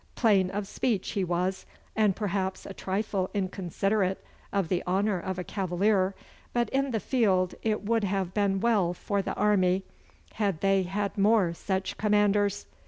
Plain 0.15 0.49
of 0.49 0.67
speech 0.67 1.11
he 1.11 1.23
was, 1.23 1.67
and 1.95 2.15
perhaps 2.15 2.65
a 2.65 2.73
trifle 2.73 3.29
inconsiderate 3.35 4.25
of 4.51 4.67
the 4.67 4.81
honour 4.87 5.19
of 5.19 5.37
a 5.37 5.43
cavalier, 5.43 6.15
but 6.53 6.71
in 6.71 6.89
the 6.89 6.99
field 6.99 7.53
it 7.61 7.83
would 7.83 8.03
have 8.05 8.33
been 8.33 8.59
well 8.61 8.95
for 8.95 9.21
the 9.21 9.35
army 9.35 9.83
had 10.33 10.61
they 10.61 10.81
had 10.81 11.19
more 11.19 11.53
such 11.53 11.97
commanders. 11.99 12.65